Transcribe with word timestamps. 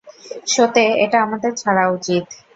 শোতে 0.47 0.83
এটা 1.03 1.17
আমাদের 1.21 1.51
ছাড়া 1.55 1.83
উচিৎ। 1.89 2.25